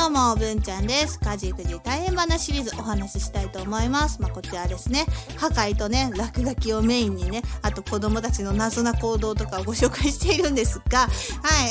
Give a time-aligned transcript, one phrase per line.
[0.00, 1.18] どうも、文ちゃんです。
[1.18, 4.22] 家事育児大変話シリーズお話ししたいと思います。
[4.22, 5.04] まあ、こちらですね、
[5.36, 11.06] 破壊とね、落書きをメインにね、あと子供たちの謎な行動とかをご紹介しているんですが、は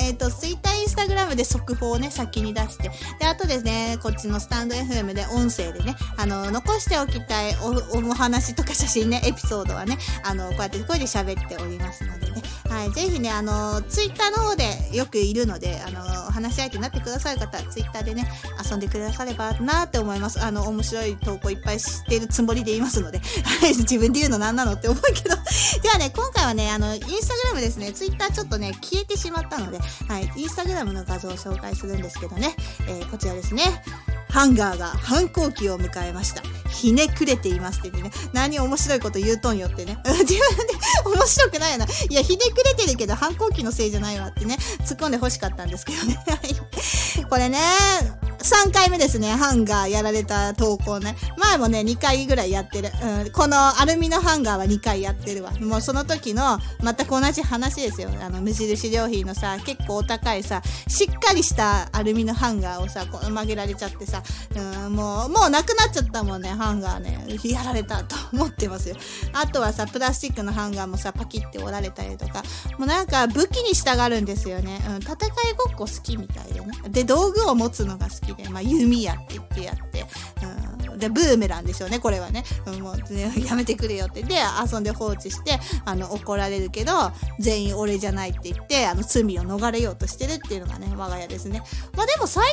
[0.04, 18.28] い、えっ、と、Twitter、Instagram で速報をね、先に出して、で、あとですね、こっちのスタンド FM で音声でね、あの、残しておきたいおお話とか写真ね、エピソードはね、あの、こうやって声で喋っておりますのでね、はい、ぜひね、あの、Twitter の方でよくいるので、あの、話し相手になってくださる方は Twitter でね、
[18.64, 20.40] 遊んでくださればなって思います。
[20.44, 25.36] あの、面白い投稿いっぱいしてるつもりでいますので、はい、自分で言うの何なのって思うけど、
[25.82, 32.56] ではね、今回はね、あの、インスタグラムですね、ツイッターちょっとね、消えてしまったので、はい、インスタグラムの画像を紹介するんですけどね、
[32.88, 33.64] えーこちらですね、
[34.38, 36.44] ハンガーが反抗期を迎えました。
[36.70, 39.98] ひねくれていますって言ってね、何面白いこと言うとんよってね。
[40.06, 40.36] 自分で
[41.06, 41.88] 面白くないよな。
[42.08, 46.24] いや、ひねくれてるけど反抗期のせいじゃないわってね、突っ込んで欲しかったんですけどね。
[46.28, 47.58] はいこれね、
[48.48, 51.18] 3回目ですね、ハンガーやられた投稿ね。
[51.38, 52.92] 前もね、2回ぐらいやってる。
[53.26, 55.52] うん、このアルミのハンガーは2回やってるわ。
[55.60, 58.10] もうその時の、全く同じ話ですよ。
[58.22, 64.24] あの、無印良品のさ、結構お高いさ、しっかりしたアルミのハンガーをさ、こう曲げられちゃってさ、
[64.56, 67.28] うん、もう、もうなくなっちゃったもんね、ハンガーね。
[67.44, 68.96] やられたと思ってますよ。
[69.34, 72.44] あとはさ、プラスチックのハンガーもさ、パキって折られたりとか、
[72.78, 74.80] もうなんか武器にしたがるんですよね。
[74.88, 75.18] うん、戦い
[75.58, 76.90] ごっこ好きみたいでね。
[76.90, 80.06] で、道具を持つのが好きで、まあ、弓矢って言ってやって、
[80.90, 82.44] うん、で、ブーメランでしょうね、これはね。
[82.66, 84.24] うん、もう、ね、 やめてくれよって。
[84.24, 84.36] で、
[84.72, 91.62] 遊んで放置して、あの、怒られるけど、全員俺じゃないって言って、あの、罪を逃れようとしてるっていうのがね、我が家ですね。
[91.96, 92.44] まあでも最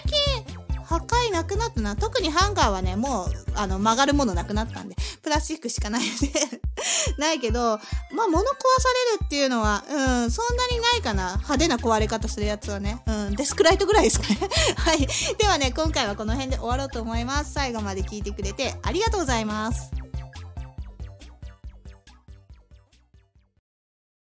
[0.46, 1.96] 近、破壊なくなったな。
[1.96, 6.30] 特にハンガーはね、もう、あの、曲がるものなくなったんで、プラスチックしかないんで、
[7.18, 7.78] ないけど、
[8.12, 9.92] まあ、物壊されるっていうのは、う
[10.26, 11.32] ん、そんなにないかな。
[11.36, 13.02] 派手な壊れ方するやつはね。
[13.06, 14.38] うん、デスクライトぐらいですかね。
[14.76, 15.06] はい。
[15.38, 17.52] ではね、今回はこの辺で終わろうと思います。
[17.52, 20.03] 最後まで聞いてくれてありがとうございます。